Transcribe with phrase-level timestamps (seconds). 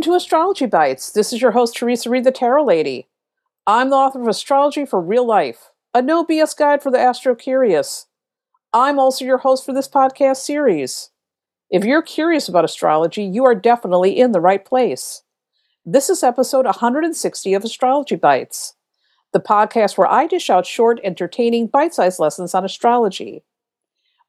[0.00, 1.12] Welcome to Astrology Bites.
[1.12, 3.08] This is your host, Theresa Reed, the Tarot Lady.
[3.66, 7.34] I'm the author of Astrology for Real Life, a no BS guide for the astro
[7.34, 8.06] curious.
[8.72, 11.10] I'm also your host for this podcast series.
[11.68, 15.22] If you're curious about astrology, you are definitely in the right place.
[15.84, 18.76] This is episode 160 of Astrology Bites,
[19.34, 23.44] the podcast where I dish out short, entertaining, bite sized lessons on astrology.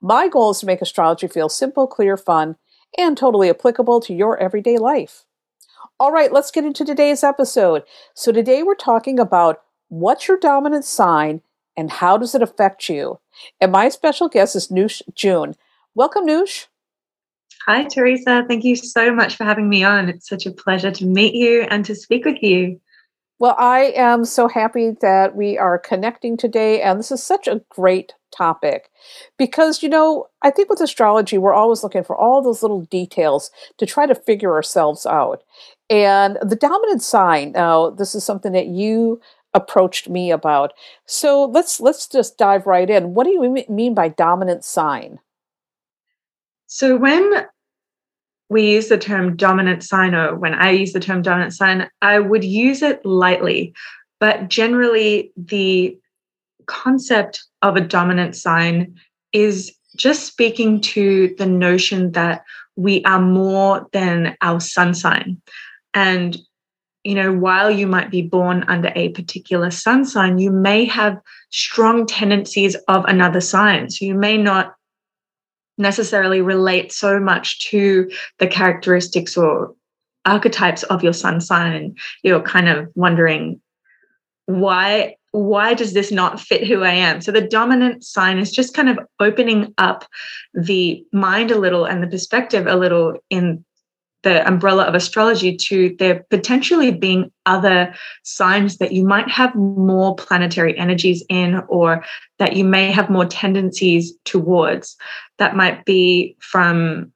[0.01, 2.57] My goal is to make astrology feel simple, clear, fun,
[2.97, 5.23] and totally applicable to your everyday life.
[5.99, 7.83] All right, let's get into today's episode.
[8.13, 11.41] So, today we're talking about what's your dominant sign
[11.77, 13.19] and how does it affect you?
[13.59, 15.55] And my special guest is Noosh June.
[15.95, 16.67] Welcome, Noosh.
[17.67, 18.43] Hi, Theresa.
[18.47, 20.09] Thank you so much for having me on.
[20.09, 22.79] It's such a pleasure to meet you and to speak with you.
[23.37, 27.61] Well, I am so happy that we are connecting today, and this is such a
[27.69, 28.89] great topic.
[29.37, 33.51] Because you know i think with astrology we're always looking for all those little details
[33.77, 35.43] to try to figure ourselves out.
[35.89, 39.21] And the dominant sign now this is something that you
[39.53, 40.73] approached me about.
[41.05, 43.13] So let's let's just dive right in.
[43.13, 45.19] What do you mean by dominant sign?
[46.67, 47.45] So when
[48.51, 52.19] we use the term dominant sign or when i use the term dominant sign i
[52.19, 53.73] would use it lightly.
[54.19, 55.97] But generally the
[56.71, 58.95] concept of a dominant sign
[59.33, 62.43] is just speaking to the notion that
[62.75, 65.41] we are more than our sun sign.
[65.93, 66.37] And,
[67.03, 71.19] you know, while you might be born under a particular sun sign, you may have
[71.49, 73.89] strong tendencies of another sign.
[73.89, 74.73] So you may not
[75.77, 79.75] necessarily relate so much to the characteristics or
[80.25, 81.73] archetypes of your sun sign.
[81.73, 83.59] And You're kind of wondering
[84.45, 87.21] why why does this not fit who I am?
[87.21, 90.05] So the dominant sign is just kind of opening up
[90.53, 93.63] the mind a little and the perspective a little in
[94.23, 97.93] the umbrella of astrology to there potentially being other
[98.23, 102.03] signs that you might have more planetary energies in or
[102.37, 104.95] that you may have more tendencies towards
[105.39, 107.11] that might be from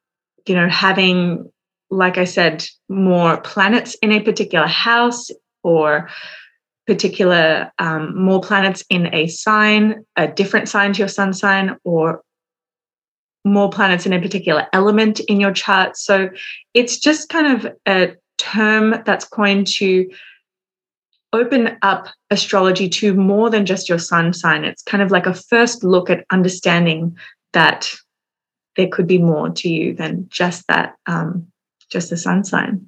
[0.46, 1.48] you know having
[1.90, 5.30] like i said more planets in a particular house
[5.62, 6.08] or
[6.86, 12.22] particular um, more planets in a sign, a different sign to your sun sign, or
[13.44, 15.96] more planets in a particular element in your chart.
[15.96, 16.28] So
[16.74, 20.10] it's just kind of a term that's coined to
[21.32, 24.64] open up astrology to more than just your sun sign.
[24.64, 27.16] It's kind of like a first look at understanding
[27.52, 27.92] that
[28.76, 31.46] there could be more to you than just that, um,
[31.90, 32.86] just the sun sign.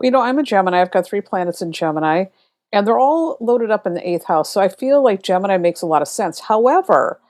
[0.00, 0.80] You know, I'm a Gemini.
[0.80, 2.26] I've got three planets in Gemini
[2.72, 4.50] and they're all loaded up in the eighth house.
[4.50, 6.40] So I feel like Gemini makes a lot of sense.
[6.40, 7.20] However,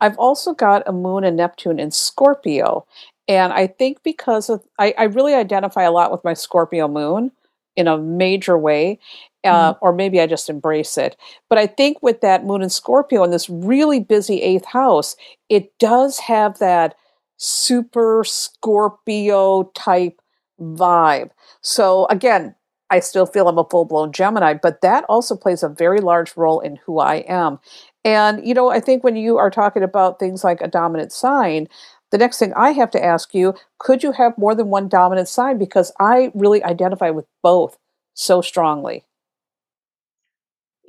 [0.00, 2.86] I've also got a moon and Neptune in Scorpio.
[3.28, 7.32] And I think because of, I, I really identify a lot with my Scorpio moon
[7.76, 8.98] in a major way,
[9.44, 9.84] uh, mm-hmm.
[9.84, 11.16] or maybe I just embrace it.
[11.48, 15.16] But I think with that moon in Scorpio in this really busy eighth house,
[15.48, 16.96] it does have that
[17.36, 20.20] super Scorpio type
[20.60, 21.30] vibe.
[21.62, 22.54] So again,
[22.90, 26.36] I still feel I'm a full blown Gemini, but that also plays a very large
[26.36, 27.60] role in who I am.
[28.04, 31.68] And, you know, I think when you are talking about things like a dominant sign,
[32.10, 35.28] the next thing I have to ask you could you have more than one dominant
[35.28, 35.58] sign?
[35.58, 37.78] Because I really identify with both
[38.14, 39.04] so strongly.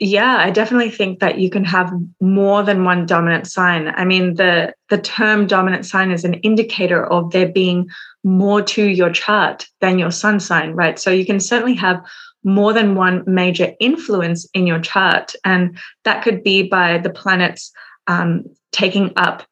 [0.03, 3.89] Yeah, I definitely think that you can have more than one dominant sign.
[3.89, 7.87] I mean, the the term dominant sign is an indicator of there being
[8.23, 10.97] more to your chart than your sun sign, right?
[10.97, 12.03] So you can certainly have
[12.43, 17.71] more than one major influence in your chart, and that could be by the planets
[18.07, 19.43] um, taking up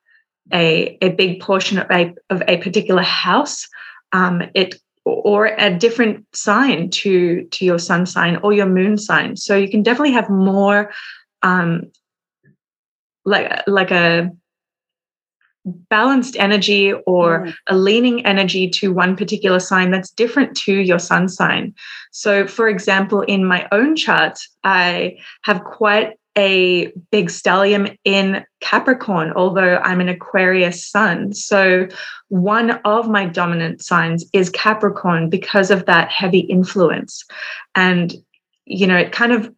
[0.51, 3.67] a, a big portion of a, of a particular house.
[4.13, 9.35] Um, it or a different sign to to your sun sign or your moon sign
[9.35, 10.91] so you can definitely have more
[11.43, 11.91] um
[13.25, 14.29] like like a
[15.65, 17.53] balanced energy or mm.
[17.67, 21.73] a leaning energy to one particular sign that's different to your sun sign
[22.11, 29.33] so for example in my own chart i have quite a big stellium in Capricorn,
[29.35, 31.33] although I'm an Aquarius sun.
[31.33, 31.87] So,
[32.29, 37.25] one of my dominant signs is Capricorn because of that heavy influence.
[37.75, 38.13] And,
[38.65, 39.51] you know, it kind of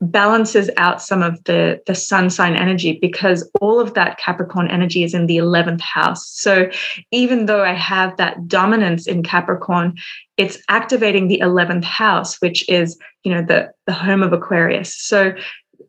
[0.00, 5.02] balances out some of the the sun sign energy because all of that capricorn energy
[5.02, 6.68] is in the 11th house so
[7.12, 9.94] even though i have that dominance in capricorn
[10.36, 15.32] it's activating the 11th house which is you know the the home of aquarius so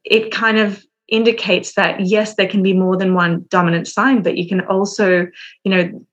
[0.10, 4.38] it kind of indicates that yes there can be more than one dominant sign but
[4.38, 5.26] you can also
[5.64, 6.06] you know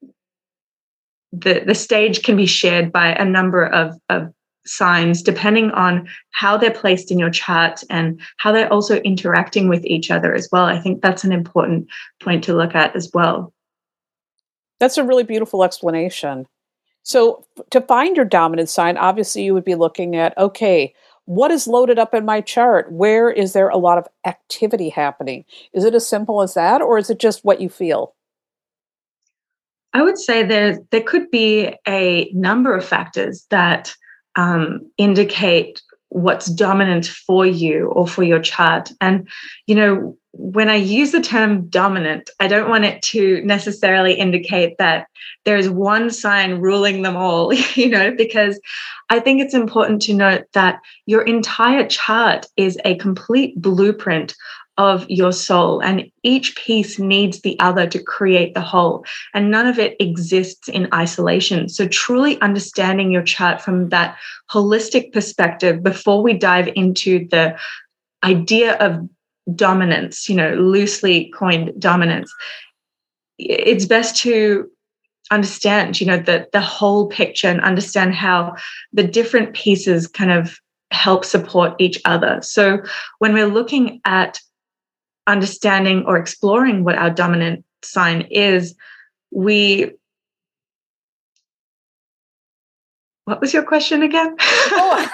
[1.33, 4.33] the the stage can be shared by a number of of
[4.67, 9.85] signs depending on how they're placed in your chart and how they're also interacting with
[9.85, 10.65] each other as well.
[10.65, 11.89] I think that's an important
[12.21, 13.53] point to look at as well.
[14.81, 16.47] That's a really beautiful explanation.
[17.03, 20.95] So, to find your dominant sign, obviously you would be looking at okay,
[21.27, 22.93] what is loaded up in my chart?
[22.93, 25.45] Where is there a lot of activity happening?
[25.73, 28.15] Is it as simple as that, or is it just what you feel?
[29.93, 33.95] I would say there there could be a number of factors that
[34.37, 38.91] um, indicate what's dominant for you or for your chart.
[39.01, 39.29] And
[39.67, 44.79] you know, when I use the term dominant, I don't want it to necessarily indicate
[44.79, 45.07] that
[45.45, 48.61] there's one sign ruling them all, you know, because
[49.11, 54.35] I think it's important to note that your entire chart is a complete blueprint
[54.77, 59.69] of your soul, and each piece needs the other to create the whole, and none
[59.69, 61.69] of it exists in isolation.
[61.69, 64.19] So, truly understanding your chart from that
[64.51, 67.57] holistic perspective before we dive into the
[68.25, 69.09] idea of
[69.55, 72.33] dominance, you know, loosely coined dominance,
[73.39, 74.71] it's best to
[75.31, 78.55] understand, you know, the, the whole picture and understand how
[78.93, 80.59] the different pieces kind of
[80.91, 82.41] help support each other.
[82.43, 82.79] So
[83.19, 84.41] when we're looking at
[85.27, 88.75] understanding or exploring what our dominant sign is,
[89.31, 89.91] we
[93.25, 94.37] what was your question again?
[94.39, 95.11] oh.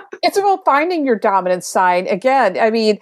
[0.22, 2.58] it's about finding your dominant sign again.
[2.58, 2.98] I mean,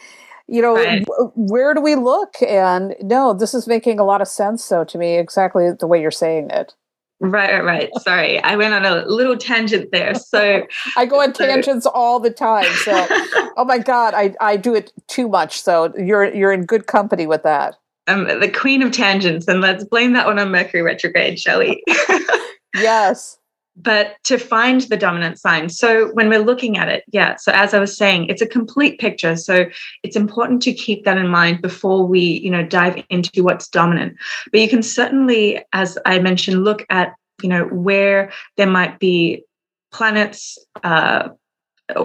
[0.49, 1.05] you know, right.
[1.35, 2.35] where do we look?
[2.47, 6.01] And no, this is making a lot of sense, though, to me, exactly the way
[6.01, 6.75] you're saying it.
[7.19, 7.91] Right, right, right.
[8.01, 10.15] Sorry, I went on a little tangent there.
[10.15, 10.67] So
[10.97, 12.71] I go on so, tangents all the time.
[12.85, 13.07] So,
[13.57, 15.61] oh my god, I I do it too much.
[15.63, 17.77] So you're you're in good company with that.
[18.07, 21.83] I'm the queen of tangents, and let's blame that one on Mercury retrograde, shall we?
[22.75, 23.39] yes
[23.77, 25.69] but to find the dominant sign.
[25.69, 27.37] So when we're looking at it, yeah.
[27.37, 29.37] So as I was saying, it's a complete picture.
[29.37, 29.67] So
[30.03, 34.17] it's important to keep that in mind before we, you know, dive into what's dominant.
[34.51, 39.45] But you can certainly, as I mentioned, look at, you know, where there might be
[39.93, 40.59] planets.
[40.83, 41.29] Uh,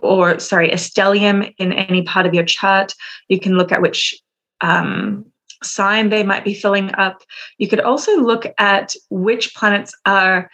[0.03, 2.93] or sorry, a stellium in any part of your chart.
[3.29, 4.15] You can look at which
[4.61, 5.25] um,
[5.63, 7.23] sign they might be filling up.
[7.57, 10.51] You could also look at which planets are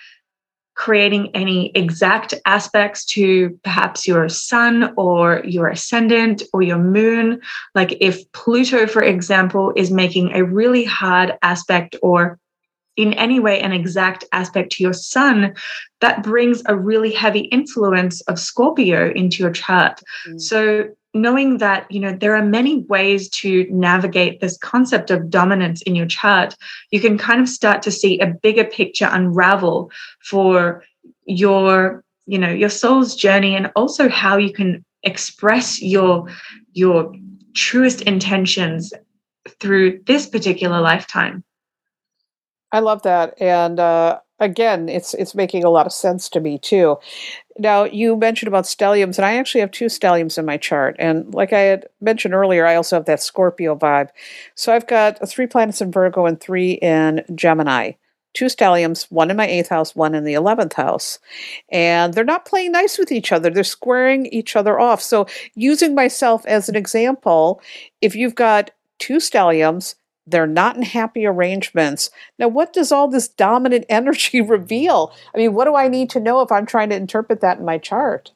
[0.78, 7.42] creating any exact aspects to perhaps your sun or your ascendant or your moon.
[7.74, 12.40] Like if Pluto, for example, is making a really hard aspect or
[12.96, 15.56] in any way an exact aspect to your sun,
[16.02, 20.02] that brings a really heavy influence of Scorpio into your chart.
[20.28, 20.42] Mm.
[20.42, 25.82] So knowing that you know there are many ways to navigate this concept of dominance
[25.84, 26.56] in your chart
[26.92, 29.90] you can kind of start to see a bigger picture unravel
[30.24, 30.84] for
[31.26, 36.28] your you know your soul's journey and also how you can express your
[36.74, 37.14] your
[37.54, 38.94] truest intentions
[39.60, 41.44] through this particular lifetime.
[42.72, 43.42] I love that.
[43.42, 46.98] And uh again, it's it's making a lot of sense to me too.
[47.60, 50.96] Now, you mentioned about stelliums, and I actually have two stelliums in my chart.
[51.00, 54.10] And like I had mentioned earlier, I also have that Scorpio vibe.
[54.56, 57.94] So I've got three planets in Virgo and three in Gemini.
[58.34, 61.18] Two stelliums, one in my eighth house, one in the 11th house.
[61.72, 63.50] And they're not playing nice with each other.
[63.50, 65.02] They're squaring each other off.
[65.02, 65.26] So,
[65.56, 67.60] using myself as an example,
[68.02, 69.96] if you've got two stelliums
[70.28, 72.12] they're not in happy arrangements.
[72.38, 75.14] Now, what does all this dominant energy reveal?
[75.34, 77.66] I mean, what do I need to know if I'm trying to interpret that in
[77.66, 78.32] my chart?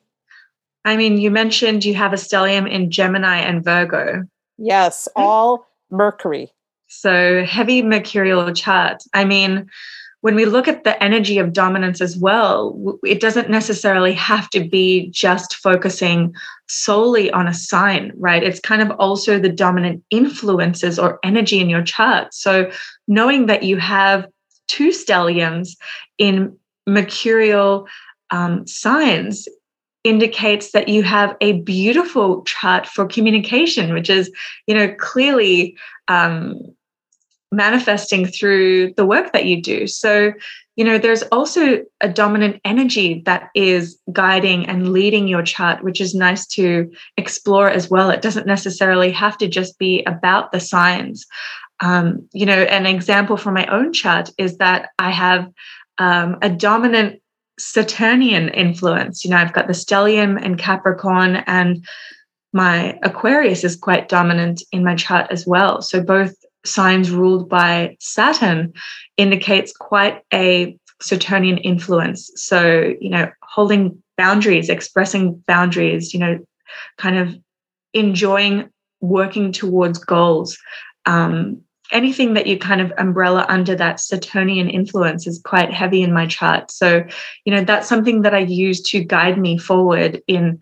[0.84, 4.24] I mean, you mentioned you have a stellium in Gemini and Virgo.
[4.58, 5.22] Yes, hmm.
[5.22, 6.52] all Mercury.
[6.88, 9.04] So heavy mercurial chart.
[9.14, 9.70] I mean,
[10.22, 14.64] when we look at the energy of dominance as well, it doesn't necessarily have to
[14.64, 16.34] be just focusing
[16.68, 18.44] solely on a sign, right?
[18.44, 22.34] It's kind of also the dominant influences or energy in your chart.
[22.34, 22.72] So
[23.08, 24.28] knowing that you have
[24.68, 25.76] two stelliums
[26.18, 26.56] in
[26.88, 27.88] mercurial
[28.30, 29.48] um, signs
[30.04, 34.32] indicates that you have a beautiful chart for communication, which is,
[34.66, 36.60] you know, clearly um,
[37.52, 39.88] manifesting through the work that you do.
[39.88, 40.32] So,
[40.78, 46.00] you know, there's also a dominant energy that is guiding and leading your chart, which
[46.00, 48.10] is nice to explore as well.
[48.10, 51.26] It doesn't necessarily have to just be about the signs.
[51.82, 55.52] Um, you know, an example from my own chart is that I have
[55.98, 57.22] um, a dominant
[57.60, 59.26] Saturnian influence.
[59.26, 61.86] You know, I've got the stellium and Capricorn, and
[62.54, 65.82] my Aquarius is quite dominant in my chart as well.
[65.82, 68.74] So both signs ruled by Saturn
[69.18, 72.30] indicates quite a Saturnian influence.
[72.36, 76.40] So, you know, holding boundaries, expressing boundaries, you know,
[76.98, 77.36] kind of
[77.94, 78.70] enjoying
[79.02, 80.58] working towards goals.
[81.06, 86.14] Um, anything that you kind of umbrella under that Saturnian influence is quite heavy in
[86.14, 86.72] my chart.
[86.72, 87.04] So,
[87.46, 90.60] you know, that's something that I use to guide me forward in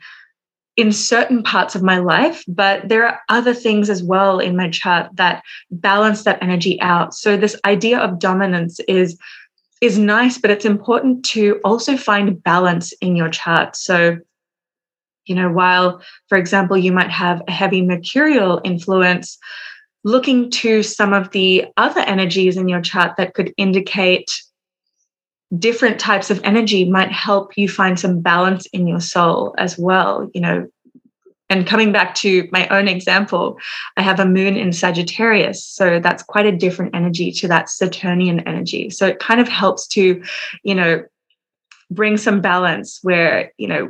[0.80, 4.70] in certain parts of my life, but there are other things as well in my
[4.70, 7.14] chart that balance that energy out.
[7.14, 9.18] So this idea of dominance is
[9.82, 13.76] is nice, but it's important to also find balance in your chart.
[13.76, 14.20] So
[15.26, 19.38] you know, while, for example, you might have a heavy mercurial influence,
[20.06, 24.32] looking to some of the other energies in your chart that could indicate
[25.58, 30.30] different types of energy might help you find some balance in your soul as well
[30.34, 30.68] you know
[31.50, 33.58] and coming back to my own example
[33.98, 38.42] i have a moon in sagittarius so that's quite a different energy to that saturnian
[38.42, 40.24] energy so it kind of helps to
[40.64, 41.04] you know
[41.90, 43.90] bring some balance where you know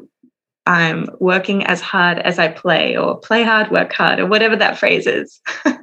[0.66, 4.78] i'm working as hard as i play or play hard work hard or whatever that
[4.78, 5.42] phrase is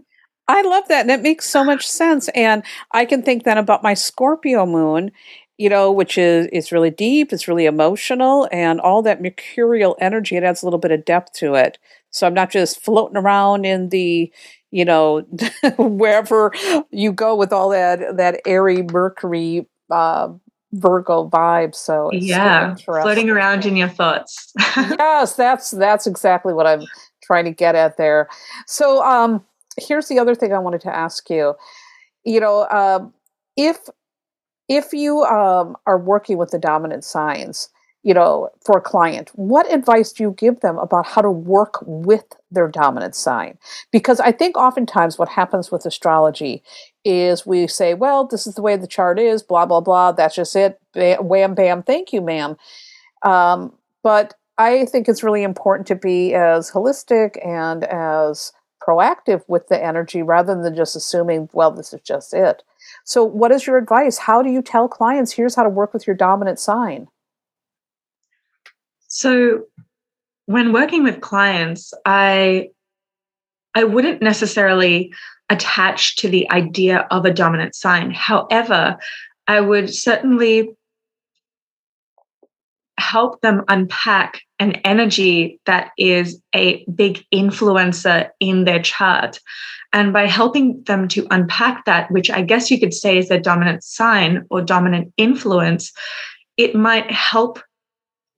[0.48, 1.00] I love that.
[1.00, 2.28] And it makes so much sense.
[2.28, 5.10] And I can think then about my Scorpio moon,
[5.58, 10.36] you know, which is it's really deep, it's really emotional, and all that mercurial energy,
[10.36, 11.78] it adds a little bit of depth to it.
[12.10, 14.32] So I'm not just floating around in the,
[14.70, 15.20] you know,
[15.78, 16.52] wherever
[16.90, 20.28] you go with all that that airy Mercury uh,
[20.72, 21.74] Virgo vibe.
[21.74, 24.52] So yeah, floating around in your thoughts.
[24.76, 26.82] yes, that's that's exactly what I'm
[27.22, 28.28] trying to get at there.
[28.66, 29.44] So um
[29.78, 31.54] here's the other thing I wanted to ask you.
[32.24, 33.06] You know, uh,
[33.56, 33.88] if
[34.68, 37.68] if you um, are working with the dominant signs,
[38.02, 41.82] you know, for a client, what advice do you give them about how to work
[41.82, 43.58] with their dominant sign?
[43.90, 46.62] Because I think oftentimes what happens with astrology
[47.04, 50.36] is we say, well, this is the way the chart is, blah, blah, blah, that's
[50.36, 52.56] just it, bam, wham, bam, thank you, ma'am.
[53.22, 53.72] Um,
[54.04, 58.52] but I think it's really important to be as holistic and as
[58.86, 62.62] proactive with the energy rather than just assuming, well, this is just it.
[63.04, 64.18] So, what is your advice?
[64.18, 67.08] How do you tell clients, here's how to work with your dominant sign?
[69.08, 69.64] So,
[70.46, 72.70] when working with clients, I
[73.74, 75.12] I wouldn't necessarily
[75.50, 78.10] attach to the idea of a dominant sign.
[78.10, 78.96] However,
[79.46, 80.74] I would certainly
[82.98, 89.38] help them unpack an energy that is a big influencer in their chart.
[89.92, 93.40] And by helping them to unpack that, which I guess you could say is a
[93.40, 95.92] dominant sign or dominant influence,
[96.56, 97.60] it might help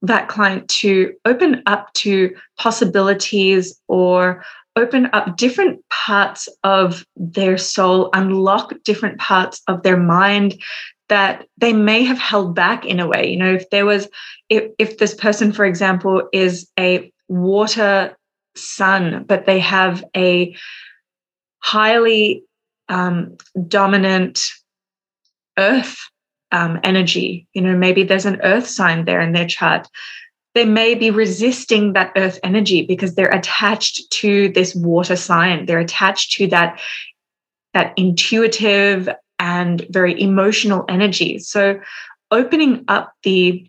[0.02, 4.44] that client to open up to possibilities or
[4.76, 10.60] open up different parts of their soul, unlock different parts of their mind
[11.08, 13.30] that they may have held back in a way.
[13.30, 14.08] You know, if there was,
[14.48, 18.16] if, if this person, for example, is a water
[18.56, 20.54] sun, but they have a
[21.60, 22.44] highly
[22.88, 23.36] um,
[23.66, 24.50] dominant
[25.58, 25.98] earth
[26.52, 29.88] um, energy, you know, maybe there's an earth sign there in their chart.
[30.54, 35.66] They may be resisting that earth energy because they're attached to this water sign.
[35.66, 36.80] They're attached to that
[37.74, 39.08] that intuitive
[39.38, 41.38] and very emotional energy.
[41.38, 41.80] So,
[42.30, 43.68] opening up the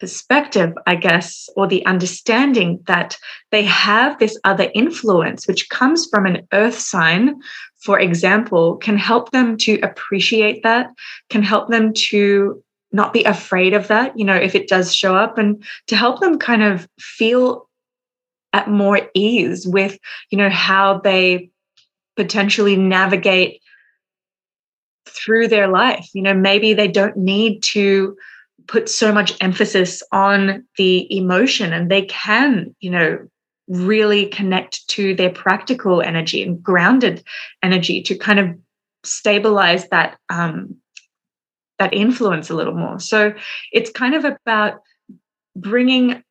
[0.00, 3.18] perspective, I guess, or the understanding that
[3.50, 7.40] they have this other influence, which comes from an earth sign,
[7.80, 10.90] for example, can help them to appreciate that,
[11.30, 15.14] can help them to not be afraid of that, you know, if it does show
[15.14, 17.68] up, and to help them kind of feel
[18.52, 19.98] at more ease with,
[20.30, 21.50] you know, how they
[22.16, 23.60] potentially navigate
[25.18, 26.08] through their life.
[26.14, 28.16] You know, maybe they don't need to
[28.66, 33.18] put so much emphasis on the emotion and they can, you know,
[33.68, 37.22] really connect to their practical energy and grounded
[37.62, 38.56] energy to kind of
[39.04, 40.76] stabilize that um,
[41.78, 42.98] that influence a little more.
[42.98, 43.32] So
[43.72, 44.80] it's kind of about
[45.54, 46.22] bringing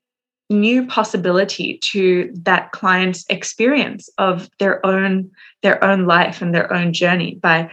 [0.50, 5.30] new possibility to that client's experience of their own
[5.62, 7.70] their own life and their own journey by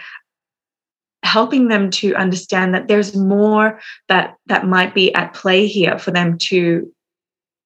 [1.25, 6.11] helping them to understand that there's more that that might be at play here for
[6.11, 6.93] them to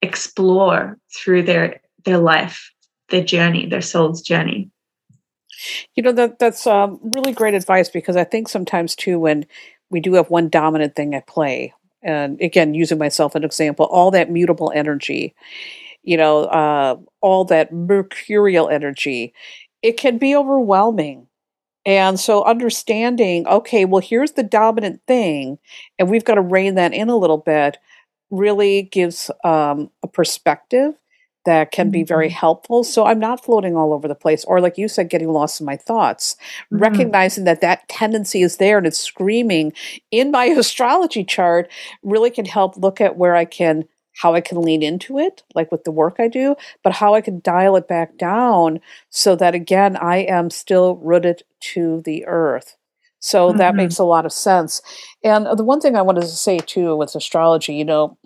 [0.00, 2.70] explore through their their life
[3.10, 4.70] their journey their soul's journey.
[5.94, 9.44] You know that that's um, really great advice because i think sometimes too when
[9.90, 14.12] we do have one dominant thing at play and again using myself an example all
[14.12, 15.34] that mutable energy
[16.04, 19.34] you know uh, all that mercurial energy
[19.82, 21.27] it can be overwhelming
[21.88, 25.58] and so understanding, okay, well, here's the dominant thing,
[25.98, 27.78] and we've got to rein that in a little bit.
[28.32, 30.94] really gives um, a perspective
[31.46, 32.34] that can be very Mm-hmm.
[32.34, 32.84] helpful.
[32.84, 35.66] So I'm not floating all over the place, or like you said, getting lost in
[35.66, 36.36] my thoughts.
[36.70, 36.80] Mhm.
[36.80, 39.72] Recognizing that that tendency is there and it's screaming
[40.12, 41.70] in my astrology chart
[42.04, 43.84] really can help look at where I can,
[44.18, 47.20] how I can lean into it, like with the work I do, but how I
[47.20, 52.76] can dial it back down so that again, I am still rooted to the earth.
[53.20, 53.76] So that Mhm.
[53.76, 54.82] makes a lot of sense.
[55.22, 58.16] And the one thing I wanted to say too with astrology, you know,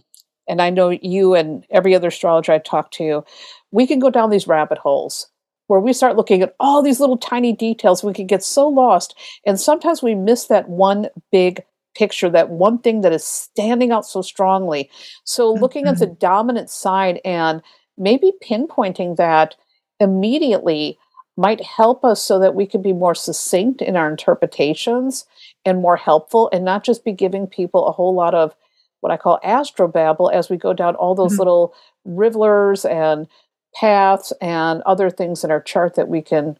[0.48, 3.24] and I know you and every other astrologer I talk to,
[3.70, 5.28] we can go down these rabbit holes
[5.68, 8.02] where we start looking at all these little tiny details.
[8.04, 9.14] We can get so lost.
[9.46, 11.62] And sometimes we miss that one big
[11.94, 14.90] picture, that one thing that is standing out so strongly.
[15.24, 17.62] So looking at the dominant side and
[17.98, 19.54] maybe pinpointing that
[20.00, 20.98] immediately
[21.36, 25.24] might help us so that we can be more succinct in our interpretations
[25.64, 28.54] and more helpful and not just be giving people a whole lot of
[29.00, 31.38] what I call astrobabble as we go down all those Mhm.
[31.38, 33.26] little rivers and
[33.74, 36.58] paths and other things in our chart that we can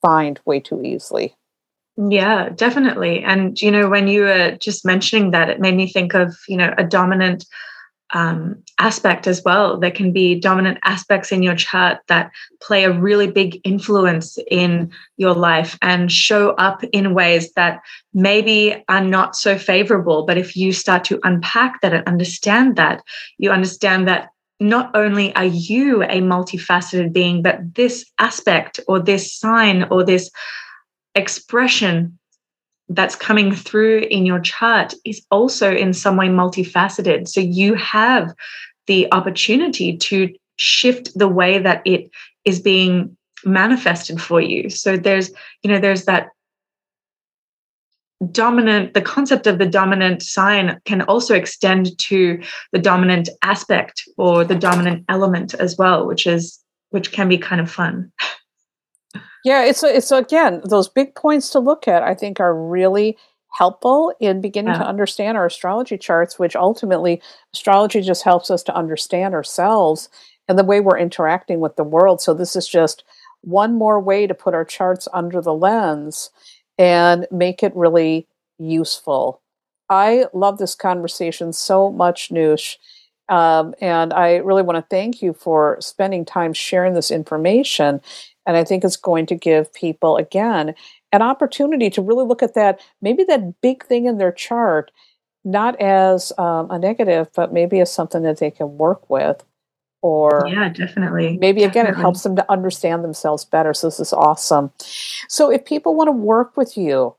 [0.00, 1.34] find way too easily.
[1.96, 3.22] Yeah, definitely.
[3.22, 6.56] And you know, when you were just mentioning that, it made me think of you
[6.56, 7.44] know a dominant
[8.14, 9.78] um, aspect as well.
[9.78, 12.30] There can be dominant aspects in your chart that
[12.62, 17.80] play a really big influence in your life and show up in ways that
[18.12, 20.24] maybe are not so favorable.
[20.26, 23.02] But if you start to unpack that and understand that,
[23.38, 24.28] you understand that
[24.60, 30.30] not only are you a multifaceted being, but this aspect or this sign or this
[31.14, 32.18] expression
[32.88, 37.28] that's coming through in your chart is also in some way multifaceted.
[37.28, 38.34] So you have
[38.86, 42.10] the opportunity to shift the way that it
[42.44, 44.70] is being manifested for you.
[44.70, 45.30] So there's,
[45.62, 46.28] you know, there's that
[48.30, 52.40] dominant, the concept of the dominant sign can also extend to
[52.72, 56.58] the dominant aspect or the dominant element as well, which is
[56.90, 58.12] which can be kind of fun.
[59.44, 62.02] Yeah, it's it's again those big points to look at.
[62.02, 63.16] I think are really
[63.52, 67.20] helpful in beginning to understand our astrology charts, which ultimately
[67.52, 70.08] astrology just helps us to understand ourselves
[70.48, 72.20] and the way we're interacting with the world.
[72.20, 73.04] So this is just
[73.42, 76.30] one more way to put our charts under the lens
[76.78, 78.26] and make it really
[78.58, 79.42] useful.
[79.90, 82.76] I love this conversation so much, Noosh.
[83.28, 88.00] Um, and I really want to thank you for spending time sharing this information.
[88.46, 90.74] And I think it's going to give people, again,
[91.12, 94.90] an opportunity to really look at that, maybe that big thing in their chart,
[95.44, 99.44] not as um, a negative, but maybe as something that they can work with.
[100.00, 101.38] Or Yeah, definitely.
[101.38, 103.72] maybe again, it helps them to understand themselves better.
[103.72, 104.72] So this is awesome.
[105.28, 107.14] So if people want to work with you,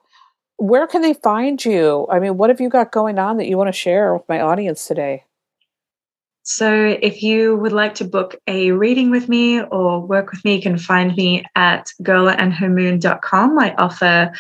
[0.58, 2.08] where can they find you?
[2.10, 4.42] I mean, what have you got going on that you want to share with my
[4.42, 5.24] audience today?
[6.44, 10.56] So, if you would like to book a reading with me or work with me,
[10.56, 13.60] you can find me at girlandhermoon.com.
[13.60, 14.32] I offer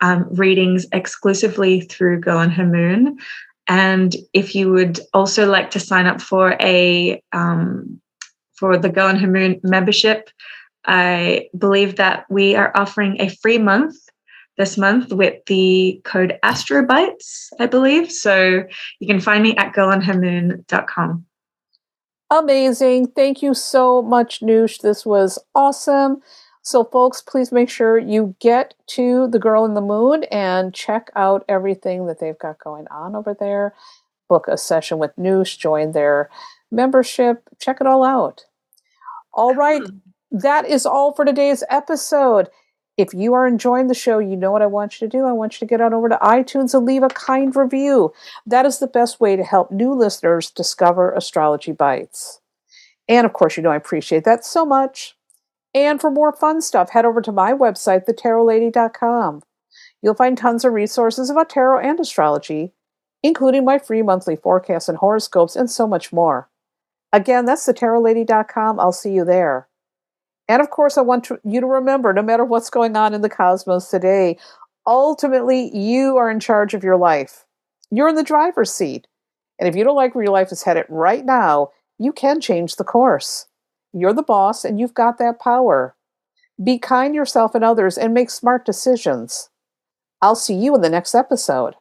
[0.00, 3.16] um, readings exclusively through Girl and Her Moon.
[3.68, 8.00] And if you would also like to sign up for a um,
[8.54, 10.30] for the Girl and Her Moon membership,
[10.84, 13.94] I believe that we are offering a free month
[14.58, 18.12] this month with the code Astrobytes, I believe.
[18.12, 18.64] So
[18.98, 21.24] you can find me at girlandhermoon.com.
[22.32, 23.08] Amazing.
[23.08, 24.80] Thank you so much, Noosh.
[24.80, 26.22] This was awesome.
[26.62, 31.10] So, folks, please make sure you get to The Girl in the Moon and check
[31.14, 33.74] out everything that they've got going on over there.
[34.30, 36.30] Book a session with Noosh, join their
[36.70, 38.46] membership, check it all out.
[39.34, 39.82] All right,
[40.30, 42.48] that is all for today's episode.
[42.98, 45.24] If you are enjoying the show, you know what I want you to do.
[45.24, 48.12] I want you to get on over to iTunes and leave a kind review.
[48.44, 52.40] That is the best way to help new listeners discover Astrology Bites.
[53.08, 55.16] And of course, you know I appreciate that so much.
[55.74, 59.42] And for more fun stuff, head over to my website, thetarotlady.com.
[60.02, 62.72] You'll find tons of resources about tarot and astrology,
[63.22, 66.50] including my free monthly forecasts and horoscopes, and so much more.
[67.12, 68.80] Again, that's thetarotlady.com.
[68.80, 69.68] I'll see you there.
[70.48, 73.22] And of course, I want to, you to remember no matter what's going on in
[73.22, 74.38] the cosmos today,
[74.86, 77.46] ultimately, you are in charge of your life.
[77.90, 79.06] You're in the driver's seat.
[79.58, 82.76] And if you don't like where your life is headed right now, you can change
[82.76, 83.46] the course.
[83.92, 85.94] You're the boss and you've got that power.
[86.62, 89.50] Be kind yourself and others and make smart decisions.
[90.20, 91.74] I'll see you in the next episode.